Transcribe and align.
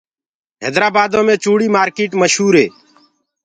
هيدرآ 0.63 0.87
بآدو 0.95 1.21
مي 1.27 1.35
چوڙي 1.43 1.67
مآرڪيٽ 1.75 2.11
مشور 2.21 2.53
هي۔ 2.61 2.67